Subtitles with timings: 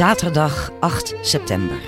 [0.00, 1.80] Zaterdag 8 september.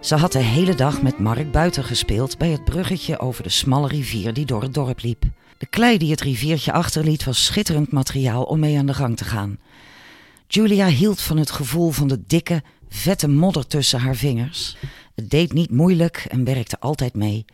[0.00, 3.88] Ze had de hele dag met Mark buiten gespeeld bij het bruggetje over de smalle
[3.88, 5.24] rivier die door het dorp liep.
[5.58, 9.24] De klei die het riviertje achterliet was schitterend materiaal om mee aan de gang te
[9.24, 9.58] gaan.
[10.46, 14.76] Julia hield van het gevoel van de dikke, vette modder tussen haar vingers.
[15.14, 17.44] Het deed niet moeilijk en werkte altijd mee.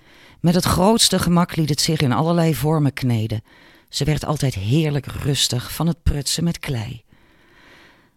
[0.40, 3.42] Met het grootste gemak liet het zich in allerlei vormen kneden.
[3.88, 7.02] Ze werd altijd heerlijk rustig van het prutsen met klei.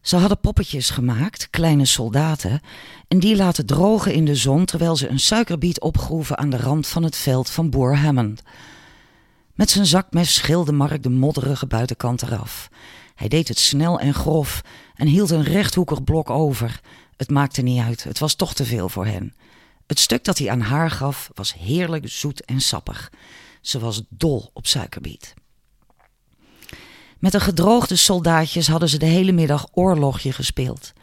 [0.01, 2.61] Ze hadden poppetjes gemaakt, kleine soldaten,
[3.07, 6.87] en die laten drogen in de zon terwijl ze een suikerbiet opgroeven aan de rand
[6.87, 8.41] van het veld van boer Hammond.
[9.53, 12.69] Met zijn zakmes schilde Mark de modderige buitenkant eraf.
[13.15, 14.61] Hij deed het snel en grof
[14.95, 16.79] en hield een rechthoekig blok over.
[17.17, 19.33] Het maakte niet uit, het was toch te veel voor hen.
[19.87, 23.11] Het stuk dat hij aan haar gaf was heerlijk zoet en sappig.
[23.61, 25.33] Ze was dol op suikerbiet.
[27.19, 30.93] Met de gedroogde soldaatjes hadden ze de hele middag oorlogje gespeeld.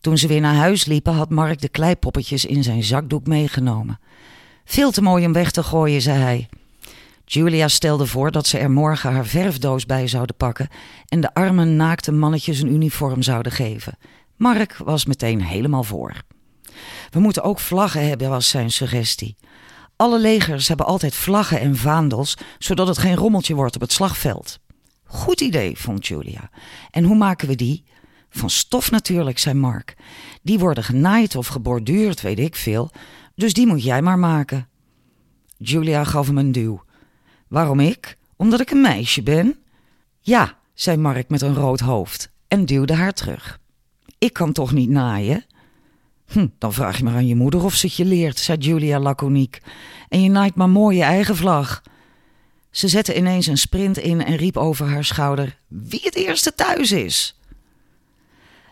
[0.00, 4.00] Toen ze weer naar huis liepen, had Mark de kleipoppetjes in zijn zakdoek meegenomen.
[4.64, 6.48] Veel te mooi om weg te gooien, zei hij.
[7.32, 10.68] Julia stelde voor dat ze er morgen haar verfdoos bij zouden pakken
[11.08, 13.98] en de arme naakte mannetjes een uniform zouden geven.
[14.36, 16.22] Mark was meteen helemaal voor.
[17.10, 19.36] We moeten ook vlaggen hebben, was zijn suggestie.
[19.96, 24.58] Alle legers hebben altijd vlaggen en vaandels, zodat het geen rommeltje wordt op het slagveld.
[25.04, 26.50] Goed idee, vond Julia.
[26.90, 27.84] En hoe maken we die?
[28.30, 29.96] Van stof natuurlijk, zei Mark.
[30.42, 32.90] Die worden genaaid of geborduurd, weet ik veel.
[33.34, 34.68] Dus die moet jij maar maken.
[35.56, 36.82] Julia gaf hem een duw.
[37.50, 38.16] Waarom ik?
[38.36, 39.58] Omdat ik een meisje ben?
[40.20, 43.58] Ja, zei Mark met een rood hoofd en duwde haar terug.
[44.18, 45.44] Ik kan toch niet naaien?
[46.26, 48.98] Hm, dan vraag je maar aan je moeder of ze het je leert, zei Julia
[48.98, 49.60] laconiek.
[50.08, 51.82] En je naait maar mooi je eigen vlag.
[52.70, 56.92] Ze zette ineens een sprint in en riep over haar schouder: Wie het eerste thuis
[56.92, 57.40] is!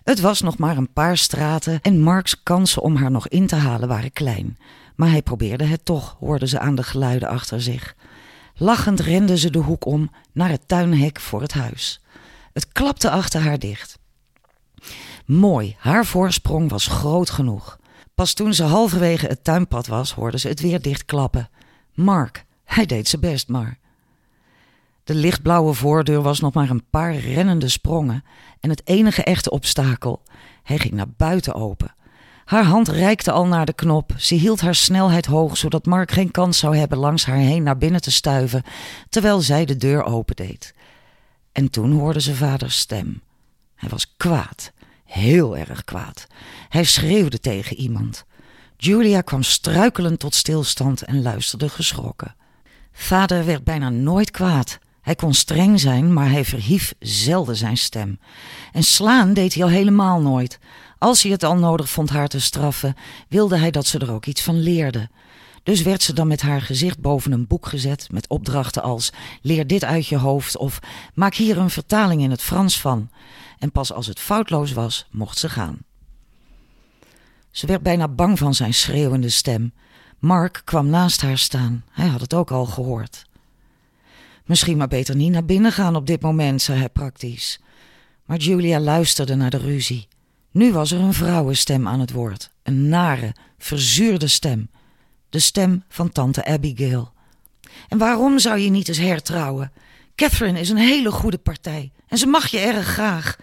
[0.05, 3.57] Het was nog maar een paar straten en Marks kansen om haar nog in te
[3.57, 4.59] halen waren klein.
[4.97, 7.97] Maar hij probeerde het toch, hoorde ze aan de geluiden achter zich.
[8.61, 12.01] Lachend rende ze de hoek om naar het tuinhek voor het huis.
[12.53, 13.99] Het klapte achter haar dicht.
[15.25, 17.79] Mooi, haar voorsprong was groot genoeg.
[18.15, 21.51] Pas toen ze halverwege het tuinpad was, hoorde ze het weer dichtklappen.
[21.95, 23.79] Mark, hij deed zijn best maar.
[25.05, 28.25] De lichtblauwe voordeur was nog maar een paar rennende sprongen
[28.61, 30.23] en het enige echte obstakel.
[30.63, 31.95] Hij ging naar buiten open.
[32.49, 34.13] Haar hand reikte al naar de knop.
[34.17, 37.79] Ze hield haar snelheid hoog, zodat Mark geen kans zou hebben langs haar heen naar
[37.79, 38.63] binnen te stuiven,
[39.09, 40.75] terwijl zij de deur opendeed.
[41.53, 43.23] En toen hoorde ze vaders stem.
[43.75, 44.73] Hij was kwaad,
[45.05, 46.27] heel erg kwaad.
[46.69, 48.25] Hij schreeuwde tegen iemand.
[48.77, 52.35] Julia kwam struikelend tot stilstand en luisterde geschrokken.
[52.93, 54.79] Vader werd bijna nooit kwaad.
[55.01, 58.19] Hij kon streng zijn, maar hij verhief zelden zijn stem.
[58.73, 60.59] En slaan deed hij al helemaal nooit.
[60.99, 62.97] Als hij het al nodig vond haar te straffen,
[63.29, 65.09] wilde hij dat ze er ook iets van leerde.
[65.63, 69.67] Dus werd ze dan met haar gezicht boven een boek gezet met opdrachten als leer
[69.67, 70.79] dit uit je hoofd of
[71.15, 73.11] maak hier een vertaling in het Frans van.
[73.59, 75.79] En pas als het foutloos was, mocht ze gaan.
[77.51, 79.73] Ze werd bijna bang van zijn schreeuwende stem.
[80.19, 81.85] Mark kwam naast haar staan.
[81.91, 83.27] Hij had het ook al gehoord.
[84.45, 87.61] Misschien maar beter niet naar binnen gaan op dit moment, zei hij praktisch.
[88.25, 90.08] Maar Julia luisterde naar de ruzie.
[90.59, 92.51] Nu was er een vrouwenstem aan het woord.
[92.63, 94.71] Een nare, verzuurde stem.
[95.29, 97.13] De stem van tante Abigail.
[97.89, 99.73] En waarom zou je niet eens hertrouwen?
[100.15, 103.37] Catherine is een hele goede partij en ze mag je erg graag.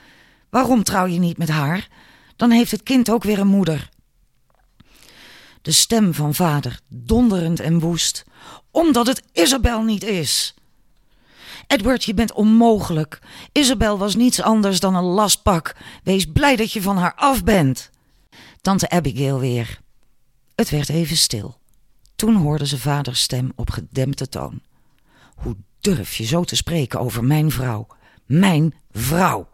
[0.50, 1.88] Waarom trouw je niet met haar?
[2.36, 3.90] Dan heeft het kind ook weer een moeder.
[5.62, 8.24] De stem van vader, donderend en woest.
[8.72, 10.55] Omdat het Isabel niet is.
[11.68, 13.20] Edward, je bent onmogelijk.
[13.52, 15.76] Isabel was niets anders dan een lastpak.
[16.04, 17.90] Wees blij dat je van haar af bent.
[18.62, 19.80] Tante Abigail weer.
[20.56, 21.58] Het werd even stil.
[22.16, 24.62] Toen hoorde ze vaders stem op gedempte toon.
[25.36, 27.88] Hoe durf je zo te spreken over mijn vrouw?
[28.26, 29.50] Mijn vrouw!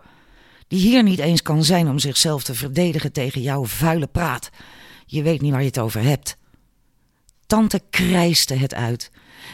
[0.68, 4.50] Die hier niet eens kan zijn om zichzelf te verdedigen tegen jouw vuile praat.
[5.06, 6.38] Je weet niet waar je het over hebt.
[7.48, 9.12] Tante krijste het uit.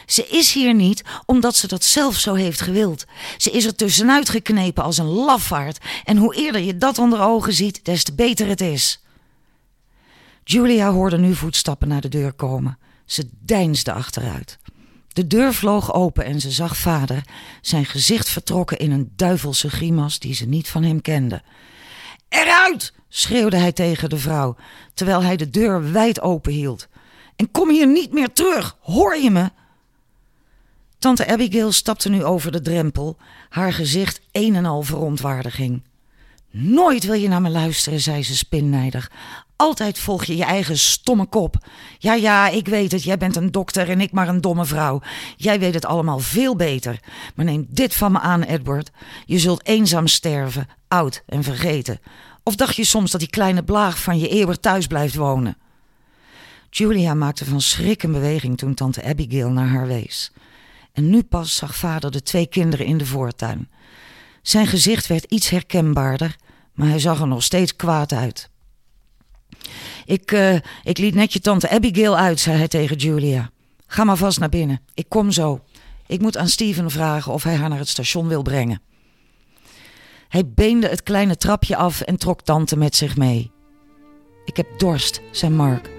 [0.08, 3.04] Ze is hier niet omdat ze dat zelf zo heeft gewild.
[3.36, 5.78] Ze is er tussenuit geknepen als een lafaard.
[6.04, 9.02] En hoe eerder je dat onder ogen ziet, des te beter het is.
[10.44, 12.78] Julia hoorde nu voetstappen naar de deur komen.
[13.04, 14.58] Ze deinsde achteruit.
[15.12, 17.22] De deur vloog open en ze zag vader,
[17.60, 21.42] zijn gezicht vertrokken in een duivelse grimas die ze niet van hem kende.
[22.28, 22.92] Eruit!
[23.08, 24.56] schreeuwde hij tegen de vrouw,
[24.94, 26.88] terwijl hij de deur wijd open hield.
[27.36, 29.50] En kom hier niet meer terug, hoor je me?
[30.98, 33.16] Tante Abigail stapte nu over de drempel,
[33.48, 35.82] haar gezicht een en al verontwaardiging.
[36.50, 39.10] Nooit wil je naar me luisteren, zei ze spinnijdig.
[39.56, 41.56] Altijd volg je je eigen stomme kop.
[41.98, 45.00] Ja, ja, ik weet het, jij bent een dokter en ik maar een domme vrouw.
[45.36, 47.00] Jij weet het allemaal veel beter.
[47.34, 48.90] Maar neem dit van me aan, Edward.
[49.24, 52.00] Je zult eenzaam sterven, oud en vergeten.
[52.42, 55.56] Of dacht je soms dat die kleine blaag van je eeuwig thuis blijft wonen?
[56.70, 60.32] Julia maakte van schrik een beweging toen tante Abigail naar haar wees.
[60.98, 63.70] En nu pas zag vader de twee kinderen in de voortuin.
[64.42, 66.36] Zijn gezicht werd iets herkenbaarder,
[66.74, 68.50] maar hij zag er nog steeds kwaad uit.
[70.04, 73.50] Ik, uh, ik liet net je tante Abigail uit, zei hij tegen Julia.
[73.86, 74.80] Ga maar vast naar binnen.
[74.94, 75.60] Ik kom zo.
[76.06, 78.82] Ik moet aan Steven vragen of hij haar naar het station wil brengen.
[80.28, 83.50] Hij beende het kleine trapje af en trok tante met zich mee.
[84.44, 85.97] Ik heb dorst, zei Mark.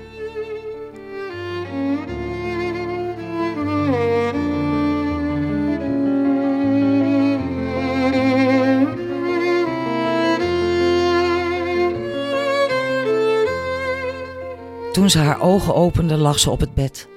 [14.99, 17.07] Toen ze haar ogen opende, lag ze op het bed.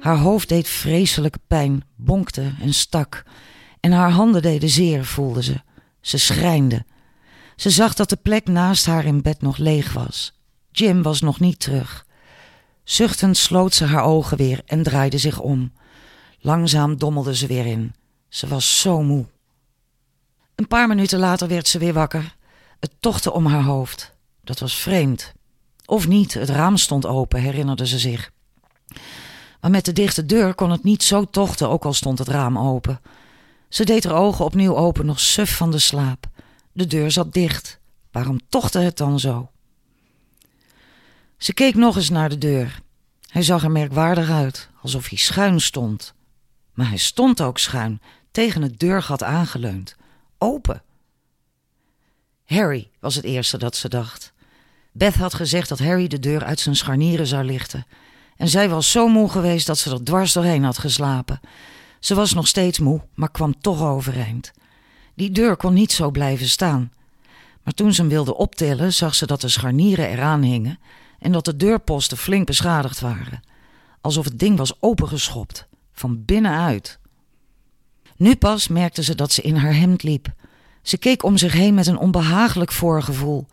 [0.00, 3.22] Haar hoofd deed vreselijke pijn, bonkte en stak.
[3.80, 5.60] En haar handen deden zeer, voelde ze.
[6.00, 6.84] Ze schrijnde.
[7.56, 10.40] Ze zag dat de plek naast haar in bed nog leeg was.
[10.70, 12.06] Jim was nog niet terug.
[12.84, 15.72] Zuchtend sloot ze haar ogen weer en draaide zich om.
[16.40, 17.94] Langzaam dommelde ze weer in.
[18.28, 19.26] Ze was zo moe.
[20.54, 22.36] Een paar minuten later werd ze weer wakker.
[22.80, 24.14] Het tochtte om haar hoofd.
[24.44, 25.36] Dat was vreemd.
[25.88, 28.30] Of niet, het raam stond open, herinnerde ze zich.
[29.60, 32.58] Maar met de dichte deur kon het niet zo tochten, ook al stond het raam
[32.58, 33.00] open.
[33.68, 36.26] Ze deed haar ogen opnieuw open, nog suf van de slaap.
[36.72, 37.80] De deur zat dicht.
[38.10, 39.50] Waarom tochtte het dan zo?
[41.36, 42.80] Ze keek nog eens naar de deur.
[43.26, 46.14] Hij zag er merkwaardig uit, alsof hij schuin stond.
[46.72, 48.00] Maar hij stond ook schuin,
[48.30, 49.96] tegen het deurgat aangeleund.
[50.38, 50.82] Open.
[52.44, 54.32] Harry was het eerste dat ze dacht.
[54.98, 57.86] Beth had gezegd dat Harry de deur uit zijn scharnieren zou lichten.
[58.36, 61.40] En zij was zo moe geweest dat ze er dwars doorheen had geslapen.
[62.00, 64.52] Ze was nog steeds moe, maar kwam toch overeind.
[65.14, 66.92] Die deur kon niet zo blijven staan.
[67.62, 70.78] Maar toen ze hem wilde optillen, zag ze dat de scharnieren eraan hingen
[71.18, 73.42] en dat de deurposten flink beschadigd waren.
[74.00, 76.98] Alsof het ding was opengeschopt, van binnenuit.
[78.16, 80.32] Nu pas merkte ze dat ze in haar hemd liep.
[80.82, 83.46] Ze keek om zich heen met een onbehagelijk voorgevoel.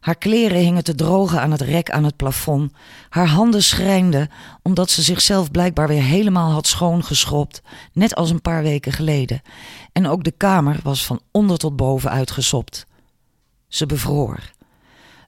[0.00, 2.72] Haar kleren hingen te drogen aan het rek aan het plafond.
[3.08, 4.30] Haar handen schrijnden
[4.62, 7.62] omdat ze zichzelf blijkbaar weer helemaal had schoongeschropt,
[7.92, 9.42] net als een paar weken geleden.
[9.92, 12.86] En ook de kamer was van onder tot boven uitgesopt.
[13.68, 14.38] Ze bevroor.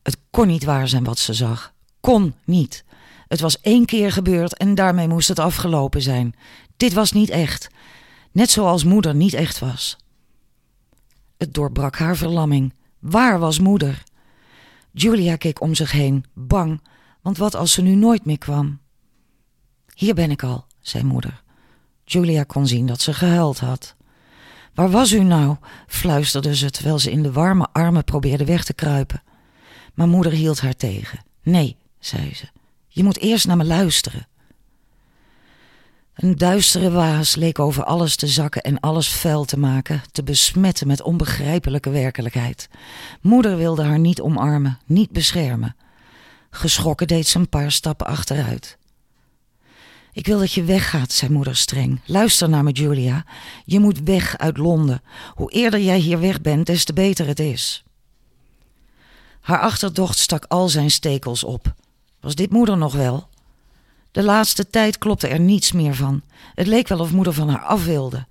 [0.03, 1.73] Het kon niet waar zijn wat ze zag.
[2.01, 2.85] Kon niet.
[3.29, 6.35] Het was één keer gebeurd en daarmee moest het afgelopen zijn.
[6.77, 7.69] Dit was niet echt.
[8.33, 9.97] Net zoals moeder niet echt was.
[11.37, 12.75] Het doorbrak haar verlamming.
[12.99, 14.03] Waar was moeder?
[14.93, 16.83] Julia keek om zich heen, bang,
[17.23, 18.81] want wat als ze nu nooit meer kwam?
[19.95, 21.43] Hier ben ik al, zei moeder.
[22.05, 23.97] Julia kon zien dat ze gehuild had.
[24.75, 25.57] Waar was u nou?
[25.87, 29.23] fluisterde ze terwijl ze in de warme armen probeerde weg te kruipen.
[29.95, 31.19] Maar moeder hield haar tegen.
[31.43, 32.49] Nee, zei ze,
[32.89, 34.27] je moet eerst naar me luisteren.
[36.21, 40.87] Een duistere waas leek over alles te zakken en alles vuil te maken, te besmetten
[40.87, 42.69] met onbegrijpelijke werkelijkheid.
[43.21, 45.77] Moeder wilde haar niet omarmen, niet beschermen.
[46.51, 48.79] Geschrokken deed ze een paar stappen achteruit.
[50.13, 52.01] Ik wil dat je weggaat, zei moeder streng.
[52.05, 53.25] Luister naar me, Julia.
[53.65, 55.03] Je moet weg uit Londen.
[55.35, 57.85] Hoe eerder jij hier weg bent, des te beter het is.
[59.41, 61.75] Haar achterdocht stak al zijn stekels op.
[62.21, 63.29] Was dit moeder nog wel?
[64.11, 66.23] De laatste tijd klopte er niets meer van.
[66.55, 68.27] Het leek wel of moeder van haar af wilde.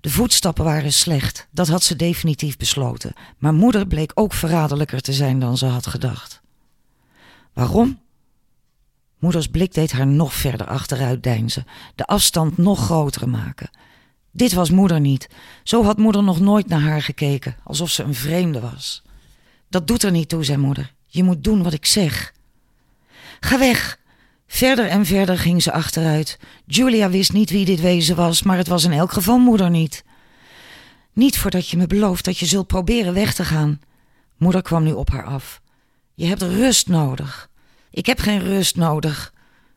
[0.00, 3.12] De voetstappen waren slecht, dat had ze definitief besloten.
[3.38, 6.40] Maar moeder bleek ook verraderlijker te zijn dan ze had gedacht.
[7.52, 8.00] Waarom?
[9.18, 13.70] Moeders blik deed haar nog verder achteruit deinzen, de afstand nog groter maken.
[14.30, 15.28] Dit was moeder niet.
[15.62, 19.02] Zo had moeder nog nooit naar haar gekeken, alsof ze een vreemde was.
[19.68, 20.94] Dat doet er niet toe, zei moeder.
[21.06, 22.32] Je moet doen wat ik zeg.
[23.40, 23.98] Ga weg,
[24.52, 26.38] Verder en verder ging ze achteruit.
[26.66, 30.04] Julia wist niet wie dit wezen was, maar het was in elk geval moeder niet.
[31.12, 33.80] Niet voordat je me belooft dat je zult proberen weg te gaan.
[34.36, 35.60] Moeder kwam nu op haar af.
[36.14, 37.48] Je hebt rust nodig.
[37.90, 39.32] Ik heb geen rust nodig.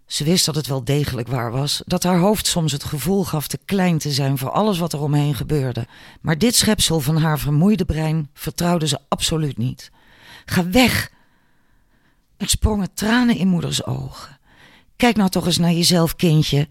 [0.05, 3.47] Ze wist dat het wel degelijk waar was, dat haar hoofd soms het gevoel gaf
[3.47, 5.87] te klein te zijn voor alles wat er omheen gebeurde.
[6.21, 9.91] Maar dit schepsel van haar vermoeide brein vertrouwde ze absoluut niet.
[10.45, 11.11] Ga weg!
[12.37, 14.41] Er sprongen tranen in moeders ogen.
[15.03, 16.67] Kijk nou toch eens naar jezelf, kindje.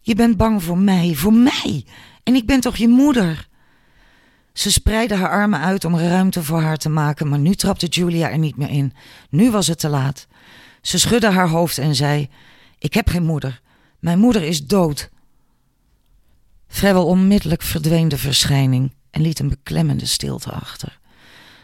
[0.00, 1.84] Je bent bang voor mij, voor mij.
[2.22, 3.48] En ik ben toch je moeder?
[4.52, 8.30] Ze spreidde haar armen uit om ruimte voor haar te maken, maar nu trapte Julia
[8.30, 8.92] er niet meer in.
[9.30, 10.26] Nu was het te laat.
[10.82, 12.28] Ze schudde haar hoofd en zei:
[12.78, 13.60] Ik heb geen moeder.
[13.98, 15.10] Mijn moeder is dood.
[16.68, 20.98] Vrijwel onmiddellijk verdween de verschijning en liet een beklemmende stilte achter.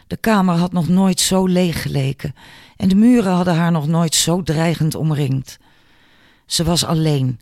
[0.07, 2.35] De kamer had nog nooit zo leeg geleken
[2.75, 5.57] en de muren hadden haar nog nooit zo dreigend omringd.
[6.45, 7.39] Ze was alleen.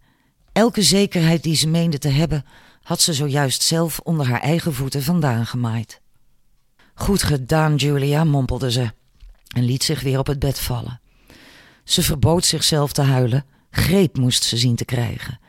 [0.52, 2.46] Elke zekerheid die ze meende te hebben,
[2.82, 6.02] had ze zojuist zelf onder haar eigen voeten vandaan gemaaid.
[6.94, 8.92] Goed gedaan, Julia, mompelde ze
[9.56, 11.02] en liet zich weer op het bed vallen.
[11.84, 15.40] Ze verbood zichzelf te huilen, greep moest ze zien te krijgen.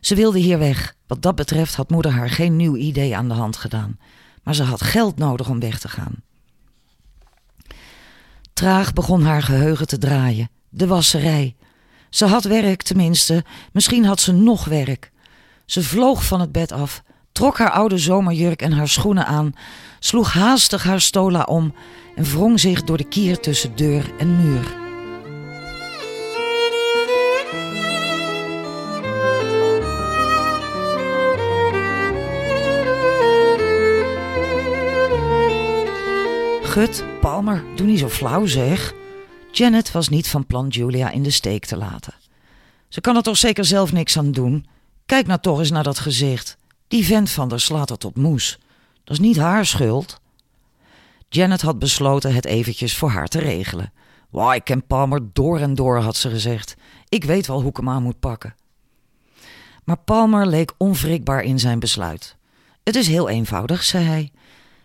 [0.00, 0.94] Ze wilde hier weg.
[1.06, 3.98] Wat dat betreft had moeder haar geen nieuw idee aan de hand gedaan,
[4.42, 6.22] maar ze had geld nodig om weg te gaan.
[8.52, 10.50] Traag begon haar geheugen te draaien.
[10.68, 11.56] De wasserij.
[12.14, 13.44] Ze had werk, tenminste.
[13.72, 15.10] Misschien had ze nog werk.
[15.66, 17.02] Ze vloog van het bed af,
[17.32, 19.52] trok haar oude zomerjurk en haar schoenen aan,
[19.98, 21.74] sloeg haastig haar stola om
[22.16, 24.76] en wrong zich door de kier tussen deur en muur.
[36.62, 38.94] Gut, Palmer, doe niet zo flauw zeg.
[39.56, 42.14] Janet was niet van plan Julia in de steek te laten.
[42.88, 44.66] Ze kan er toch zeker zelf niks aan doen.
[45.06, 46.56] Kijk nou toch eens naar dat gezicht.
[46.88, 48.58] Die vent van der slaat er tot moes.
[49.04, 50.20] Dat is niet haar schuld.
[51.28, 53.92] Janet had besloten het eventjes voor haar te regelen.
[54.30, 56.76] Why, ik ken Palmer door en door, had ze gezegd.
[57.08, 58.54] Ik weet wel hoe ik hem aan moet pakken.
[59.84, 62.36] Maar Palmer leek onwrikbaar in zijn besluit.
[62.84, 64.32] Het is heel eenvoudig, zei hij.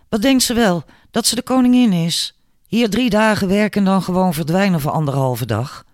[0.10, 0.84] Wat denkt ze wel?
[1.12, 2.39] Dat ze de koningin is?
[2.70, 5.86] Hier drie dagen werken en dan gewoon verdwijnen voor anderhalve dag.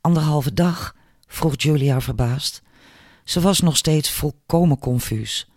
[0.00, 0.94] Anderhalve dag?
[1.26, 2.62] vroeg Julia verbaasd.
[3.24, 5.48] Ze was nog steeds volkomen confuus.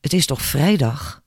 [0.00, 1.22] Het is toch vrijdag?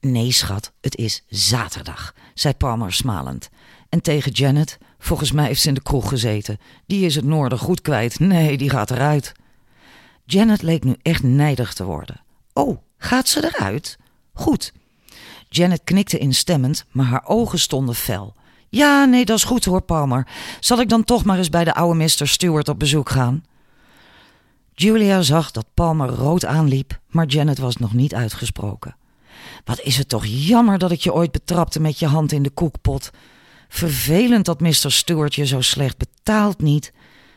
[0.00, 3.48] Nee, schat, het is zaterdag, zei Palmer smalend.
[3.88, 6.58] En tegen Janet, volgens mij heeft ze in de kroeg gezeten.
[6.86, 8.18] Die is het noorden goed kwijt.
[8.18, 9.32] Nee, die gaat eruit.
[10.24, 12.20] Janet leek nu echt nijdig te worden.
[12.52, 13.98] Oh, gaat ze eruit?
[14.32, 14.72] Goed.
[15.54, 18.34] Janet knikte instemmend, maar haar ogen stonden fel.
[18.68, 20.26] Ja, nee, dat is goed hoor, Palmer.
[20.60, 22.28] Zal ik dan toch maar eens bij de oude Mr.
[22.28, 23.44] Stewart op bezoek gaan?
[24.74, 28.96] Julia zag dat Palmer rood aanliep, maar Janet was nog niet uitgesproken.
[29.64, 32.50] Wat is het toch jammer dat ik je ooit betrapte met je hand in de
[32.50, 33.10] koekpot.
[33.68, 34.92] Vervelend dat Mr.
[34.92, 36.92] Stewart je zo slecht betaalt niet.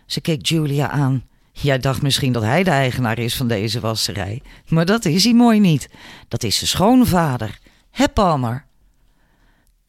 [0.06, 1.24] Ze keek Julia aan.
[1.52, 5.34] Jij dacht misschien dat hij de eigenaar is van deze wasserij, maar dat is hij
[5.34, 5.90] mooi niet.
[6.28, 7.60] Dat is zijn schoonvader.
[7.96, 8.66] Hè, Palmer?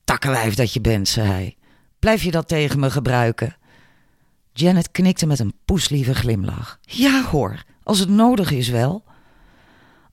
[0.05, 1.57] Takkenwijf dat je bent, zei hij.
[1.99, 3.57] Blijf je dat tegen me gebruiken?
[4.53, 6.79] Janet knikte met een poeslieve glimlach.
[6.81, 9.05] Ja hoor, als het nodig is wel.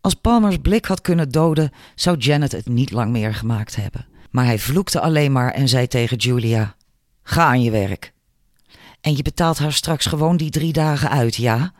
[0.02, 4.06] Als Palmers blik had kunnen doden, zou Janet het niet lang meer gemaakt hebben.
[4.32, 6.76] Maar hij vloekte alleen maar en zei tegen Julia:
[7.24, 8.14] Ga aan je werk.
[9.02, 11.74] En je betaalt haar straks gewoon die drie dagen uit, ja?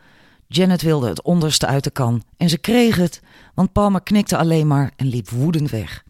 [0.46, 3.20] Janet wilde het onderste uit de kan en ze kreeg het,
[3.54, 6.03] want Palmer knikte alleen maar en liep woedend weg.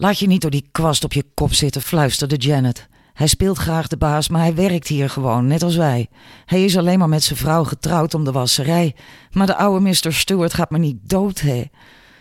[0.00, 2.88] Laat je niet door die kwast op je kop zitten, fluisterde Janet.
[3.12, 6.08] Hij speelt graag de baas, maar hij werkt hier gewoon, net als wij.
[6.44, 8.94] Hij is alleen maar met zijn vrouw getrouwd om de wasserij.
[9.30, 10.12] Maar de oude Mr.
[10.12, 11.64] Stewart gaat me niet dood, hè?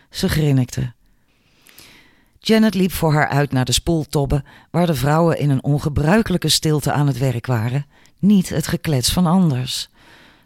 [0.09, 0.93] Ze grinnikte.
[2.39, 6.91] Janet liep voor haar uit naar de spoeltobben, waar de vrouwen in een ongebruikelijke stilte
[6.91, 7.85] aan het werk waren.
[8.19, 9.89] Niet het geklets van anders.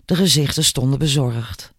[0.05, 1.73] De gezichten stonden bezorgd.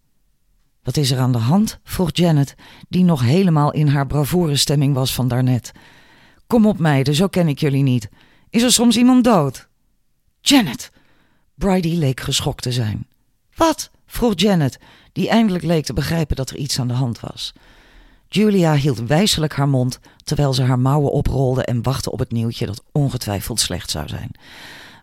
[0.83, 1.79] Wat is er aan de hand?
[1.85, 2.55] vroeg Janet,
[2.89, 5.73] die nog helemaal in haar bravoure-stemming was van daarnet.
[6.47, 8.09] Kom op, meiden, zo ken ik jullie niet.
[8.51, 9.69] Is er soms iemand dood?
[10.41, 10.91] Janet!
[11.55, 13.07] Bridie leek geschokt te zijn.
[13.55, 13.91] Wat?
[14.07, 14.79] vroeg Janet,
[15.13, 17.53] die eindelijk leek te begrijpen dat er iets aan de hand was.
[18.29, 22.67] Julia hield wijselijk haar mond terwijl ze haar mouwen oprolde en wachtte op het nieuwtje
[22.67, 24.31] dat ongetwijfeld slecht zou zijn.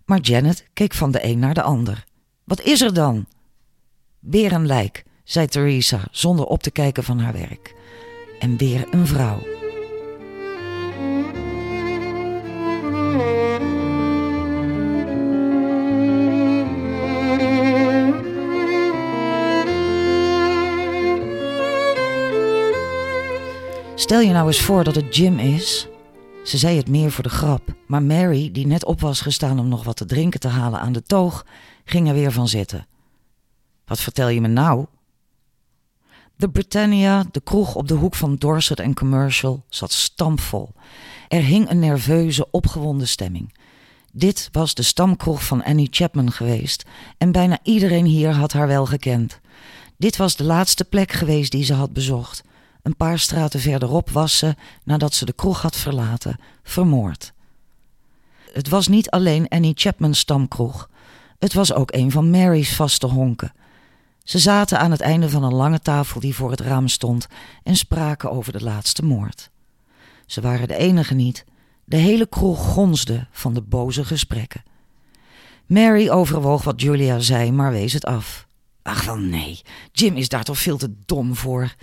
[0.05, 2.05] Maar Janet keek van de een naar de ander.
[2.43, 3.25] Wat is er dan?
[4.19, 7.75] Weer een lijk, zei Theresa zonder op te kijken van haar werk.
[8.39, 9.39] En weer een vrouw.
[23.95, 25.87] Stel je nou eens voor dat het Jim is,
[26.43, 29.67] Ze zei het meer voor de grap, maar Mary, die net op was gestaan om
[29.67, 31.45] nog wat te drinken te halen aan de toog,
[31.85, 32.87] ging er weer van zitten.
[33.85, 34.85] Wat vertel je me nou?
[36.39, 40.69] De Britannia, de kroeg op de hoek van Dorset en Commercial, zat stampvol.
[41.27, 43.53] Er hing een nerveuze, opgewonden stemming.
[44.11, 46.85] Dit was de stamkroeg van Annie Chapman geweest
[47.17, 49.39] en bijna iedereen hier had haar wel gekend.
[49.97, 52.43] Dit was de laatste plek geweest die ze had bezocht.
[52.81, 57.33] Een paar straten verderop was ze, nadat ze de kroeg had verlaten, vermoord.
[58.53, 60.89] Het was niet alleen Annie Chapman's stamkroeg.
[61.39, 63.53] Het was ook een van Mary's vaste honken.
[64.29, 67.27] Ze zaten aan het einde van een lange tafel die voor het raam stond
[67.63, 69.49] en spraken over de laatste moord.
[70.25, 71.45] Ze waren de enige niet.
[71.85, 74.63] De hele kroeg gonsde van de boze gesprekken.
[75.65, 78.47] Mary overwoog wat Julia zei, maar wees het af.
[78.81, 81.75] Ach wel nee, Jim is daar toch veel te dom voor.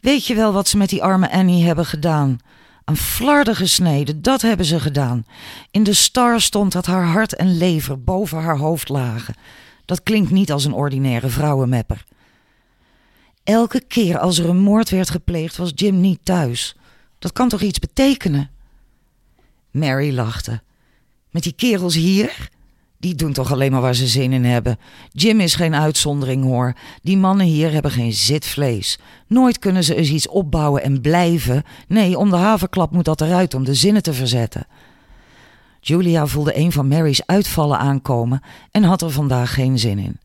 [0.00, 2.38] Weet je wel wat ze met die arme Annie hebben gedaan?
[2.84, 5.26] Een flarden gesneden, dat hebben ze gedaan.
[5.70, 9.34] In de star stond dat haar hart en lever boven haar hoofd lagen.
[9.90, 12.04] Dat klinkt niet als een ordinaire vrouwenmepper.
[13.44, 16.76] Elke keer als er een moord werd gepleegd, was Jim niet thuis.
[17.18, 18.50] Dat kan toch iets betekenen?
[19.70, 20.62] Mary lachte.
[21.30, 22.48] Met die kerels hier?
[22.98, 24.78] Die doen toch alleen maar waar ze zin in hebben.
[25.08, 26.74] Jim is geen uitzondering hoor.
[27.02, 28.98] Die mannen hier hebben geen zitvlees.
[29.26, 31.62] Nooit kunnen ze eens iets opbouwen en blijven.
[31.88, 34.66] Nee, om de havenklap moet dat eruit om de zinnen te verzetten.
[35.80, 40.20] Julia voelde een van Mary's uitvallen aankomen en had er vandaag geen zin in.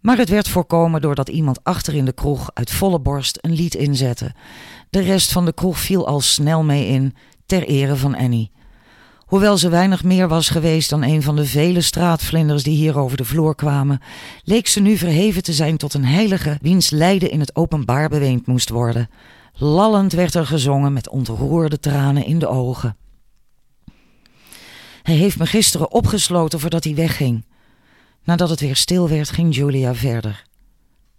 [0.00, 3.74] Maar het werd voorkomen doordat iemand achter in de kroeg uit volle borst een lied
[3.74, 4.34] inzette.
[4.90, 7.14] De rest van de kroeg viel al snel mee in,
[7.46, 8.50] ter ere van Annie.
[9.26, 13.16] Hoewel ze weinig meer was geweest dan een van de vele straatvlinders die hier over
[13.16, 14.00] de vloer kwamen,
[14.42, 18.46] leek ze nu verheven te zijn tot een heilige wiens lijden in het openbaar beweend
[18.46, 19.10] moest worden.
[19.52, 22.96] Lallend werd er gezongen met ontroerde tranen in de ogen.
[25.06, 27.44] Hij heeft me gisteren opgesloten voordat hij wegging.
[28.24, 30.44] Nadat het weer stil werd, ging Julia verder.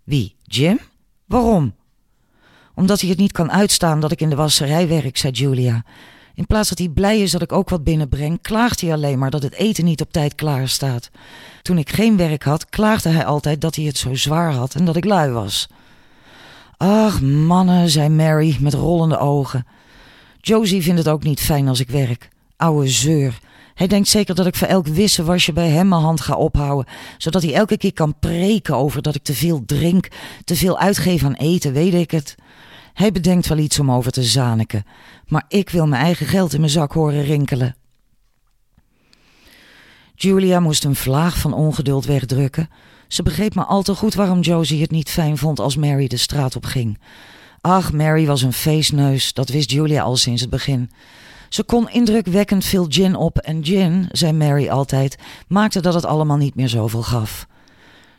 [0.03, 0.35] Wie?
[0.43, 0.79] Jim?
[1.25, 1.75] Waarom?
[2.75, 5.83] Omdat hij het niet kan uitstaan dat ik in de wasserij werk, zei Julia.
[6.33, 9.31] In plaats dat hij blij is dat ik ook wat binnenbreng, klaagt hij alleen maar
[9.31, 11.09] dat het eten niet op tijd klaar staat.
[11.61, 14.85] Toen ik geen werk had, klaagde hij altijd dat hij het zo zwaar had en
[14.85, 15.67] dat ik lui was.
[16.77, 19.67] Ach, mannen, zei Mary met rollende ogen.
[20.41, 22.29] Josie vindt het ook niet fijn als ik werk.
[22.55, 23.39] Oude zeur.
[23.77, 27.41] Hij denkt zeker dat ik voor elk wisselwasje bij hem mijn hand ga ophouden, zodat
[27.41, 30.07] hij elke keer kan preken over dat ik te veel drink,
[30.43, 32.35] te veel uitgeef aan eten, weet ik het.
[32.93, 34.85] Hij bedenkt wel iets om over te zaniken,
[35.27, 37.75] maar ik wil mijn eigen geld in mijn zak horen rinkelen.
[40.15, 42.69] Julia moest een vlaag van ongeduld wegdrukken.
[43.07, 46.17] Ze begreep maar al te goed waarom Josie het niet fijn vond als Mary de
[46.17, 46.99] straat op ging.
[47.61, 50.91] Ach, Mary was een feestneus, dat wist Julia al sinds het begin.
[51.49, 56.37] Ze kon indrukwekkend veel gin op en gin, zei Mary altijd, maakte dat het allemaal
[56.37, 57.47] niet meer zoveel gaf.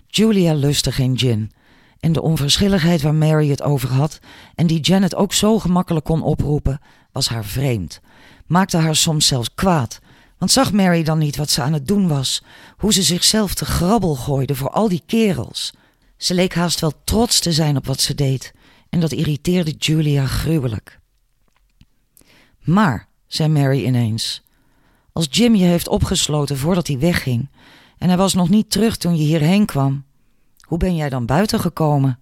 [0.07, 1.53] Julia lustte geen gin.
[2.01, 4.19] En de onverschilligheid waar Mary het over had
[4.55, 6.81] en die Janet ook zo gemakkelijk kon oproepen,
[7.12, 8.01] was haar vreemd.
[8.47, 9.99] Maakte haar soms zelfs kwaad.
[10.38, 12.43] Want zag Mary dan niet wat ze aan het doen was?
[12.77, 15.73] Hoe ze zichzelf te grabbel gooide voor al die kerels?
[16.17, 18.53] Ze leek haast wel trots te zijn op wat ze deed.
[18.88, 20.99] En dat irriteerde Julia gruwelijk.
[22.61, 24.43] Maar zei Mary ineens.
[25.12, 27.49] Als Jim je heeft opgesloten voordat hij wegging
[27.99, 30.05] en hij was nog niet terug toen je hierheen kwam,
[30.61, 32.19] hoe ben jij dan buiten gekomen?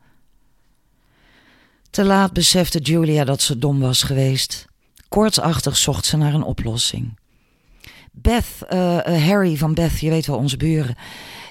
[1.90, 4.66] Te laat besefte Julia dat ze dom was geweest.
[5.08, 7.18] Kortsachtig zocht ze naar een oplossing.
[8.12, 10.96] Beth, uh, Harry van Beth, je weet wel, onze buren.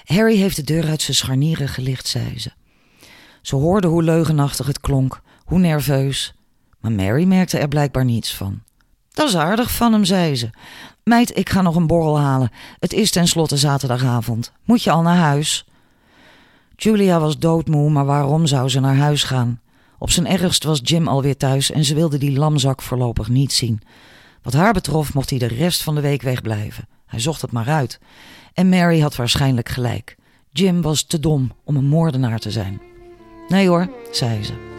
[0.04, 2.50] Harry heeft de deur uit zijn scharnieren gelicht, zei ze.
[3.42, 6.34] Ze hoorde hoe leugenachtig het klonk, hoe nerveus.
[6.80, 8.62] Maar Mary merkte er blijkbaar niets van.
[9.16, 10.50] Dat is aardig van hem, zei ze.
[11.04, 12.50] Meid, ik ga nog een borrel halen.
[12.78, 14.52] Het is tenslotte zaterdagavond.
[14.64, 15.66] Moet je al naar huis?
[16.76, 19.60] Julia was doodmoe, maar waarom zou ze naar huis gaan?
[19.98, 23.80] Op zijn ergst was Jim alweer thuis en ze wilde die lamzak voorlopig niet zien.
[24.42, 26.88] Wat haar betrof mocht hij de rest van de week wegblijven.
[27.06, 28.00] Hij zocht het maar uit.
[28.54, 30.16] En Mary had waarschijnlijk gelijk.
[30.52, 32.80] Jim was te dom om een moordenaar te zijn.
[33.48, 34.75] Nee hoor, zei ze.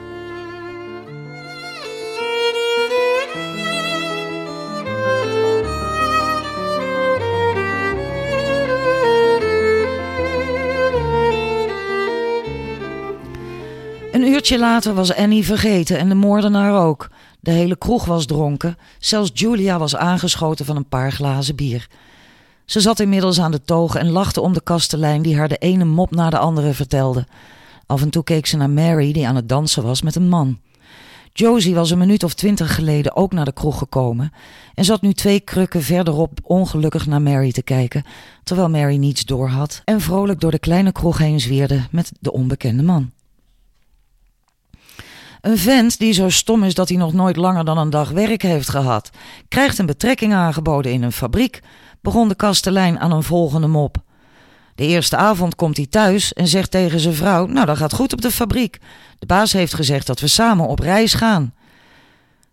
[14.51, 17.09] Uurtje later was Annie vergeten en de moordenaar ook.
[17.39, 18.77] De hele kroeg was dronken.
[18.99, 21.87] Zelfs Julia was aangeschoten van een paar glazen bier.
[22.65, 25.85] Ze zat inmiddels aan de toog en lachte om de kastelein die haar de ene
[25.85, 27.27] mop na de andere vertelde.
[27.85, 30.59] Af en toe keek ze naar Mary die aan het dansen was met een man.
[31.33, 34.31] Josie was een minuut of twintig geleden ook naar de kroeg gekomen
[34.73, 38.03] en zat nu twee krukken verderop ongelukkig naar Mary te kijken,
[38.43, 42.83] terwijl Mary niets doorhad en vrolijk door de kleine kroeg heen zwierde met de onbekende
[42.83, 43.11] man.
[45.41, 48.41] Een vent die zo stom is dat hij nog nooit langer dan een dag werk
[48.41, 49.09] heeft gehad,
[49.47, 51.61] krijgt een betrekking aangeboden in een fabriek,
[52.01, 53.97] begon de kastelein aan een volgende mop.
[54.75, 58.13] De eerste avond komt hij thuis en zegt tegen zijn vrouw: Nou, dat gaat goed
[58.13, 58.79] op de fabriek.
[59.19, 61.53] De baas heeft gezegd dat we samen op reis gaan.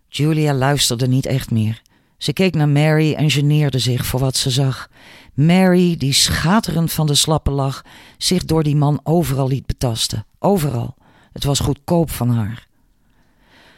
[0.07, 1.81] Julia luisterde niet echt meer.
[2.17, 4.89] Ze keek naar Mary en geneerde zich voor wat ze zag.
[5.33, 7.81] Mary, die schaterend van de slappe lag,
[8.17, 10.25] zich door die man overal liet betasten.
[10.39, 10.95] Overal.
[11.31, 12.67] Het was goedkoop van haar.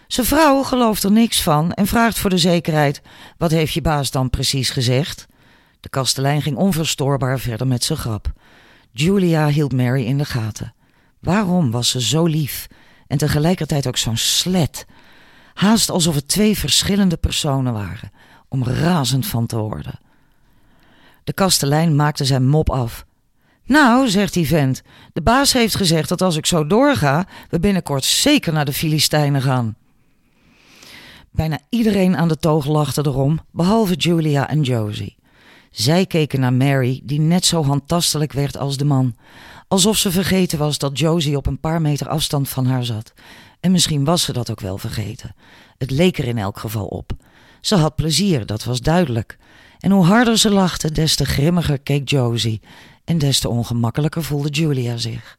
[0.07, 3.01] Zijn vrouw gelooft er niks van en vraagt voor de zekerheid:
[3.37, 5.25] Wat heeft je baas dan precies gezegd?
[5.79, 8.31] De kastelein ging onverstoorbaar verder met zijn grap.
[8.91, 10.73] Julia hield Mary in de gaten.
[11.19, 12.67] Waarom was ze zo lief
[13.07, 14.85] en tegelijkertijd ook zo'n slet?
[15.53, 18.11] Haast alsof het twee verschillende personen waren,
[18.47, 19.99] om razend van te worden.
[21.23, 23.05] De kastelein maakte zijn mop af.
[23.65, 24.81] Nou, zegt die vent,
[25.13, 29.41] de baas heeft gezegd dat als ik zo doorga, we binnenkort zeker naar de Filistijnen
[29.41, 29.75] gaan.
[31.31, 35.15] Bijna iedereen aan de toog lachte erom, behalve Julia en Josie.
[35.71, 39.15] Zij keken naar Mary, die net zo handtastelijk werd als de man,
[39.67, 43.13] alsof ze vergeten was dat Josie op een paar meter afstand van haar zat.
[43.59, 45.35] En misschien was ze dat ook wel vergeten.
[45.77, 47.11] Het leek er in elk geval op.
[47.61, 49.37] Ze had plezier, dat was duidelijk.
[49.79, 52.61] En hoe harder ze lachte, des te grimmiger keek Josie
[53.05, 55.37] en des te ongemakkelijker voelde Julia zich.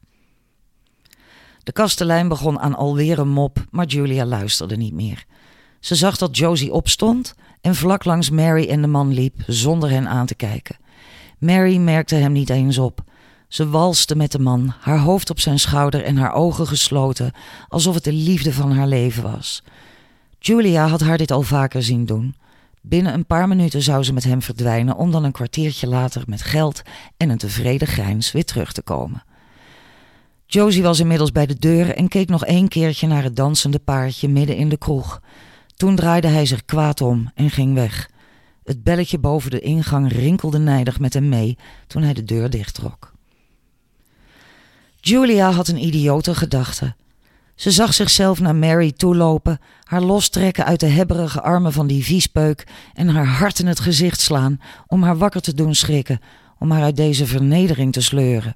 [1.63, 5.25] De kastelein begon aan alweer een mop, maar Julia luisterde niet meer.
[5.79, 10.07] Ze zag dat Josie opstond en vlak langs Mary en de man liep zonder hen
[10.07, 10.77] aan te kijken.
[11.37, 13.03] Mary merkte hem niet eens op.
[13.47, 17.31] Ze walste met de man, haar hoofd op zijn schouder en haar ogen gesloten,
[17.67, 19.63] alsof het de liefde van haar leven was.
[20.39, 22.35] Julia had haar dit al vaker zien doen.
[22.81, 26.41] Binnen een paar minuten zou ze met hem verdwijnen om dan een kwartiertje later met
[26.41, 26.81] geld
[27.17, 29.23] en een tevreden grijns weer terug te komen.
[30.45, 34.29] Josie was inmiddels bij de deur en keek nog één keertje naar het dansende paardje
[34.29, 35.21] midden in de kroeg.
[35.79, 38.09] Toen draaide hij zich kwaad om en ging weg.
[38.63, 43.13] Het belletje boven de ingang rinkelde nijdig met hem mee toen hij de deur dichttrok.
[44.95, 46.95] Julia had een idiote gedachte.
[47.55, 52.67] Ze zag zichzelf naar Mary toelopen, haar lostrekken uit de hebberige armen van die viespeuk
[52.93, 56.19] en haar hart in het gezicht slaan om haar wakker te doen schrikken,
[56.57, 58.55] om haar uit deze vernedering te sleuren.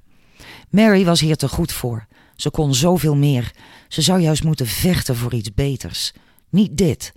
[0.70, 2.06] Mary was hier te goed voor.
[2.36, 3.52] Ze kon zoveel meer.
[3.88, 6.12] Ze zou juist moeten vechten voor iets beters.
[6.54, 7.12] Niet dit.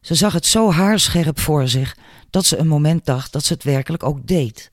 [0.00, 1.96] Ze zag het zo haarscherp voor zich
[2.30, 4.70] dat ze een moment dacht dat ze het werkelijk ook deed.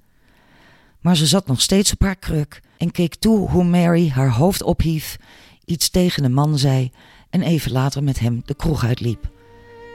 [0.99, 4.61] Maar ze zat nog steeds op haar kruk en keek toe hoe Mary haar hoofd
[4.63, 5.17] ophief,
[5.65, 6.91] iets tegen de man zei
[7.29, 9.29] en even later met hem de kroeg uitliep.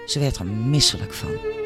[0.06, 1.61] Ze werd er misselijk van.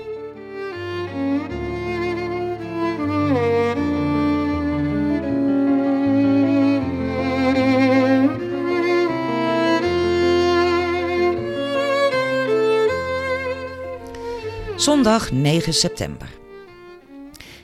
[14.86, 16.28] Zondag 9 september.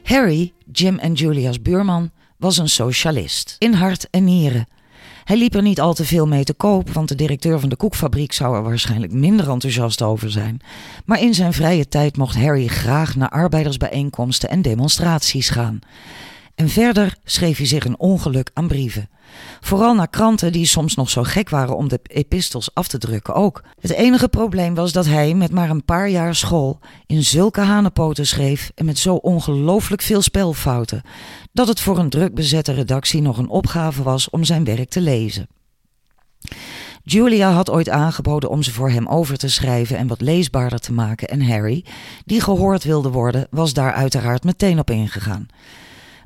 [0.03, 4.67] Harry, Jim en Julia's buurman, was een socialist, in hart en nieren.
[5.25, 7.77] Hij liep er niet al te veel mee te koop, want de directeur van de
[7.77, 10.61] koekfabriek zou er waarschijnlijk minder enthousiast over zijn.
[11.05, 15.79] Maar in zijn vrije tijd mocht Harry graag naar arbeidersbijeenkomsten en demonstraties gaan.
[16.55, 19.09] En verder schreef hij zich een ongeluk aan brieven.
[19.61, 23.35] Vooral naar kranten die soms nog zo gek waren om de epistels af te drukken
[23.35, 23.63] ook.
[23.81, 28.27] Het enige probleem was dat hij met maar een paar jaar school in zulke hanenpoten
[28.27, 31.03] schreef en met zo ongelooflijk veel spelfouten,
[31.53, 35.01] dat het voor een druk bezette redactie nog een opgave was om zijn werk te
[35.01, 35.49] lezen.
[37.05, 40.93] Julia had ooit aangeboden om ze voor hem over te schrijven en wat leesbaarder te
[40.93, 41.85] maken en Harry,
[42.25, 45.49] die gehoord wilde worden, was daar uiteraard meteen op ingegaan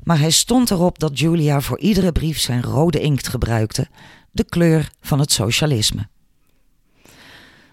[0.07, 3.87] maar hij stond erop dat Julia voor iedere brief zijn rode inkt gebruikte,
[4.31, 6.07] de kleur van het socialisme.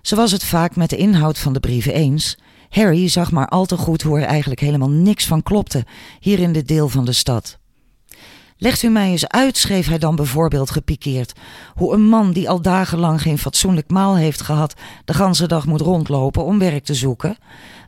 [0.02, 2.38] Ze was het vaak met de inhoud van de brieven eens.
[2.68, 5.84] Harry zag maar al te goed hoe er eigenlijk helemaal niks van klopte
[6.20, 7.58] hier in dit deel van de stad.
[8.56, 11.32] Legt u mij eens uit, schreef hij dan bijvoorbeeld gepikeerd,
[11.74, 15.80] hoe een man die al dagenlang geen fatsoenlijk maal heeft gehad, de ganse dag moet
[15.80, 17.36] rondlopen om werk te zoeken.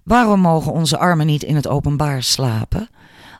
[0.04, 2.88] Waarom mogen onze armen niet in het openbaar slapen?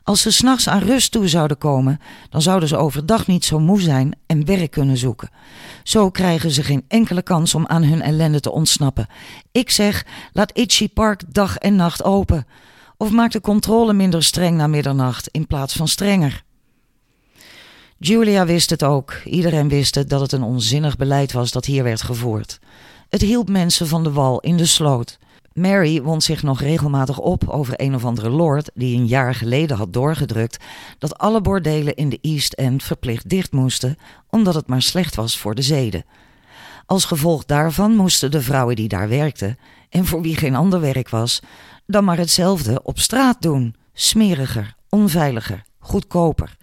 [0.07, 3.81] Als ze s'nachts aan rust toe zouden komen, dan zouden ze overdag niet zo moe
[3.81, 5.29] zijn en werk kunnen zoeken.
[5.83, 9.07] Zo krijgen ze geen enkele kans om aan hun ellende te ontsnappen.
[9.51, 12.47] Ik zeg, laat Itchy Park dag en nacht open.
[12.97, 16.43] Of maak de controle minder streng na middernacht in plaats van strenger.
[17.97, 19.13] Julia wist het ook.
[19.25, 22.59] Iedereen wist het dat het een onzinnig beleid was dat hier werd gevoerd.
[23.09, 25.17] Het hielp mensen van de wal in de sloot.
[25.57, 29.77] Mary wond zich nog regelmatig op over een of andere lord die een jaar geleden
[29.77, 30.63] had doorgedrukt
[30.99, 33.97] dat alle bordelen in de East End verplicht dicht moesten,
[34.29, 36.05] omdat het maar slecht was voor de zeden.
[36.85, 39.57] Als gevolg daarvan moesten de vrouwen die daar werkten,
[39.89, 41.41] en voor wie geen ander werk was,
[41.85, 46.57] dan maar hetzelfde op straat doen: smeriger, onveiliger, goedkoper.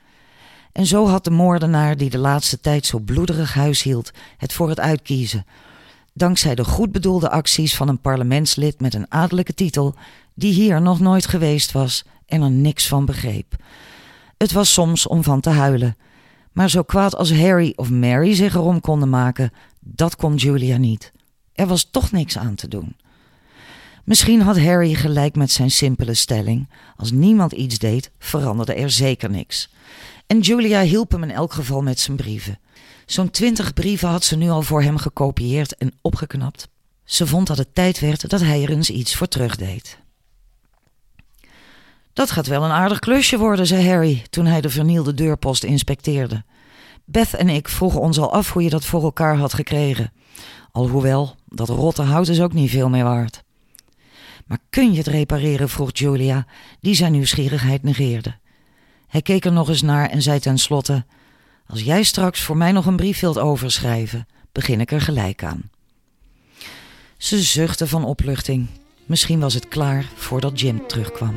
[0.72, 4.68] En zo had de moordenaar die de laatste tijd zo bloederig huis hield, het voor
[4.68, 5.44] het uitkiezen
[6.14, 9.94] dankzij de goed bedoelde acties van een parlementslid met een adellijke titel,
[10.35, 13.57] die hier nog nooit geweest was en er niks van begreep.
[14.37, 15.96] Het was soms om van te huilen,
[16.53, 21.12] maar zo kwaad als Harry of Mary zich erom konden maken, dat kon Julia niet.
[21.53, 22.96] Er was toch niks aan te doen.
[24.05, 29.31] Misschien had Harry gelijk met zijn simpele stelling: als niemand iets deed, veranderde er zeker
[29.31, 29.72] niks.
[30.27, 32.59] En Julia hielp hem in elk geval met zijn brieven.
[33.07, 36.69] Zo'n twintig brieven had ze nu al voor hem gekopieerd en opgeknapt.
[37.05, 39.99] Ze vond dat het tijd werd dat hij er eens iets voor terugdeed.
[42.12, 46.45] Dat gaat wel een aardig klusje worden, zei Harry toen hij de vernielde deurpost inspecteerde.
[47.05, 50.12] Beth en ik vroegen ons al af hoe je dat voor elkaar had gekregen.
[50.73, 53.43] Alhoewel, dat rotte hout is ook niet veel meer waard.
[54.47, 55.69] Maar kun je het repareren?
[55.69, 56.47] vroeg Julia,
[56.81, 58.38] die zijn nieuwsgierigheid negeerde.
[59.07, 61.05] Hij keek er nog eens naar en zei tenslotte:
[61.66, 65.70] als jij straks voor mij nog een brief wilt overschrijven, begin ik er gelijk aan.
[67.16, 68.66] Ze zuchtte van opluchting.
[69.07, 71.35] Misschien was het klaar voordat Jim terugkwam.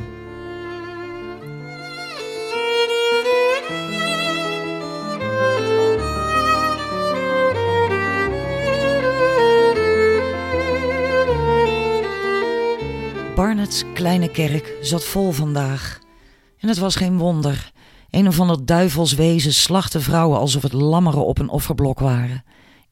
[13.34, 15.98] Barnett's kleine kerk zat vol vandaag.
[16.58, 17.72] En het was geen wonder.
[18.10, 22.44] Een of ander duivelswezen slachtte vrouwen alsof het lammeren op een offerblok waren.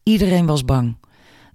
[0.02, 0.96] Iedereen was bang.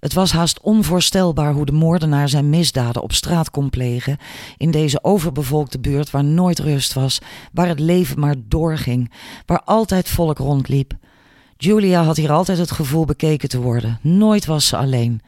[0.00, 4.18] Het was haast onvoorstelbaar hoe de moordenaar zijn misdaden op straat kon plegen
[4.56, 7.18] in deze overbevolkte buurt waar nooit rust was,
[7.52, 9.12] waar het leven maar doorging,
[9.46, 10.92] waar altijd volk rondliep.
[11.56, 13.98] Julia had hier altijd het gevoel bekeken te worden.
[14.02, 15.20] Nooit was ze alleen.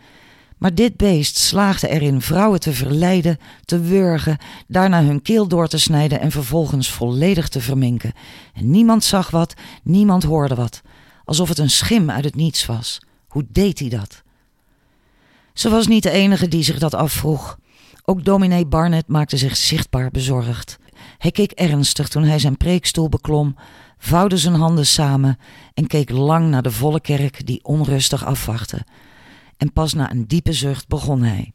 [0.65, 5.79] Maar dit beest slaagde erin vrouwen te verleiden, te wurgen, daarna hun keel door te
[5.79, 8.13] snijden en vervolgens volledig te verminken.
[8.55, 10.83] En niemand zag wat, niemand hoorde wat,
[11.25, 13.01] alsof het een schim uit het niets was.
[13.29, 14.23] Hoe deed hij dat?
[15.53, 17.59] Ze was niet de enige die zich dat afvroeg.
[18.05, 20.79] Ook dominee Barnett maakte zich zichtbaar bezorgd.
[21.19, 23.57] Hij keek ernstig toen hij zijn preekstoel beklom,
[23.99, 25.39] vouwde zijn handen samen
[25.75, 28.85] en keek lang naar de volle kerk die onrustig afwachtte
[29.65, 31.53] en pas na een diepe zucht begon hij.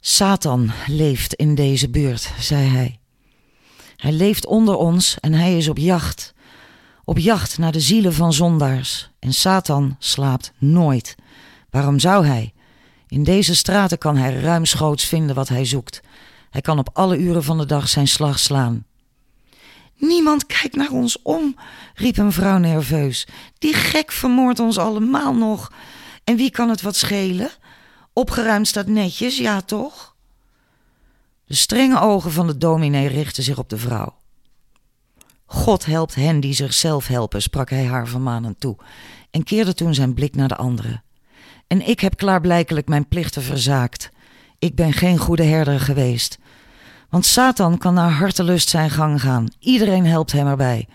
[0.00, 3.00] Satan leeft in deze buurt, zei hij.
[3.96, 6.34] Hij leeft onder ons en hij is op jacht.
[7.04, 9.10] Op jacht naar de zielen van zondaars.
[9.18, 11.14] En Satan slaapt nooit.
[11.70, 12.52] Waarom zou hij?
[13.08, 16.00] In deze straten kan hij ruimschoots vinden wat hij zoekt.
[16.50, 18.84] Hij kan op alle uren van de dag zijn slag slaan.
[19.98, 21.56] Niemand kijkt naar ons om,
[21.94, 23.26] riep een vrouw nerveus.
[23.58, 25.72] Die gek vermoordt ons allemaal nog.
[26.24, 27.50] En wie kan het wat schelen?
[28.12, 30.14] Opgeruimd staat netjes, ja toch?
[31.44, 34.14] De strenge ogen van de dominee richtten zich op de vrouw.
[35.46, 38.76] God helpt hen die zichzelf helpen, sprak hij haar vermanend toe
[39.30, 41.02] en keerde toen zijn blik naar de anderen.
[41.66, 44.10] En ik heb klaarblijkelijk mijn plichten verzaakt.
[44.58, 46.38] Ik ben geen goede herder geweest.
[47.16, 49.48] Want Satan kan naar hartelust zijn gang gaan.
[49.58, 50.88] Iedereen helpt hem erbij.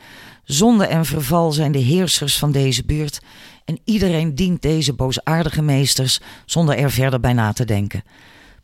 [0.44, 3.22] Zonde en verval zijn de heersers van deze buurt
[3.66, 8.04] en iedereen dient deze boosaardige meesters zonder er verder bij na te denken.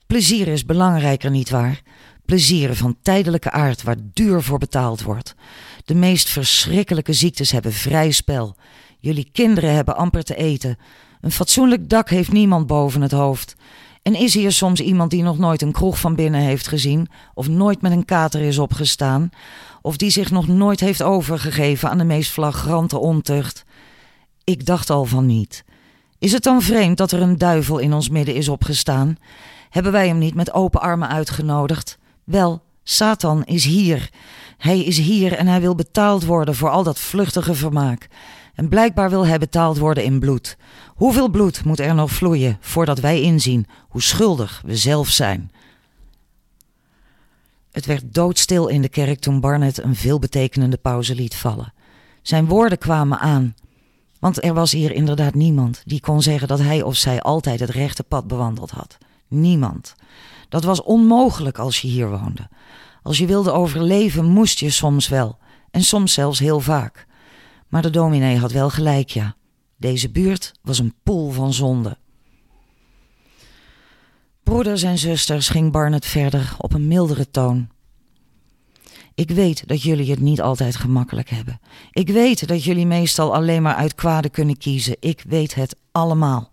[0.08, 1.82] Plezier is belangrijker, nietwaar?
[2.26, 5.36] Plezier van tijdelijke aard waar duur voor betaald wordt.
[5.86, 8.56] De meest verschrikkelijke ziektes hebben vrij spel.
[9.00, 10.78] Jullie kinderen hebben amper te eten.
[11.22, 13.56] Een fatsoenlijk dak heeft niemand boven het hoofd.
[14.08, 17.48] En is hier soms iemand die nog nooit een kroeg van binnen heeft gezien, of
[17.48, 19.30] nooit met een kater is opgestaan,
[19.82, 23.66] of die zich nog nooit heeft overgegeven aan de meest flagrante ontucht?
[24.44, 25.64] Ik dacht al van niet.
[26.20, 29.18] Is het dan vreemd dat er een duivel in ons midden is opgestaan?
[29.70, 31.98] Hebben wij hem niet met open armen uitgenodigd?
[32.24, 34.10] Wel, Satan is hier.
[34.58, 38.08] Hij is hier en hij wil betaald worden voor al dat vluchtige vermaak.
[38.58, 40.58] En blijkbaar wil hij betaald worden in bloed.
[40.98, 45.52] Hoeveel bloed moet er nog vloeien voordat wij inzien hoe schuldig we zelf zijn?
[47.72, 51.74] Het werd doodstil in de kerk toen Barnett een veelbetekenende pauze liet vallen.
[52.22, 53.56] Zijn woorden kwamen aan,
[54.20, 57.70] want er was hier inderdaad niemand die kon zeggen dat hij of zij altijd het
[57.70, 58.98] rechte pad bewandeld had.
[59.28, 59.96] Niemand.
[60.50, 62.50] Dat was onmogelijk als je hier woonde.
[63.04, 65.38] Als je wilde overleven, moest je soms wel,
[65.72, 67.06] en soms zelfs heel vaak.
[67.68, 69.36] Maar de dominee had wel gelijk, ja.
[69.78, 71.98] Deze buurt was een poel van zonde.
[74.44, 77.70] Broeders en zusters, ging Barnet verder op een mildere toon.
[79.16, 81.60] Ik weet dat jullie het niet altijd gemakkelijk hebben.
[81.92, 84.96] Ik weet dat jullie meestal alleen maar uit kwade kunnen kiezen.
[85.00, 86.50] Ik weet het allemaal.